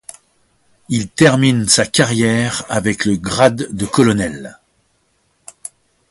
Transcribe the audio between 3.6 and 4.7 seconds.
de colonel.